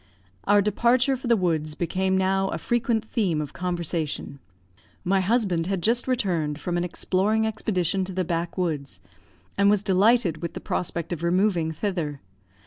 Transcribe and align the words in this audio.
Our 0.45 0.63
departure 0.63 1.15
for 1.15 1.27
the 1.27 1.37
woods 1.37 1.75
became 1.75 2.17
now 2.17 2.47
a 2.49 2.57
frequent 2.57 3.05
theme 3.05 3.39
of 3.39 3.53
conversation. 3.53 4.39
My 5.03 5.19
husband 5.21 5.67
had 5.67 5.83
just 5.83 6.07
returned 6.07 6.59
from 6.59 6.75
an 6.75 6.83
exploring 6.83 7.45
expedition 7.45 8.03
to 8.05 8.11
the 8.11 8.25
backwoods, 8.25 8.99
and 9.59 9.69
was 9.69 9.83
delighted 9.83 10.41
with 10.41 10.53
the 10.55 10.59
prospect 10.59 11.13
of 11.13 11.21
removing 11.21 11.71
thither. 11.71 12.19